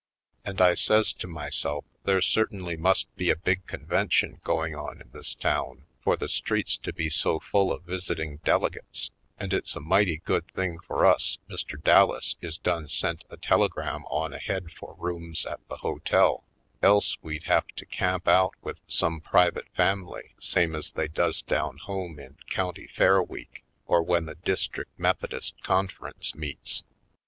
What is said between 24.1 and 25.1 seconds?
the district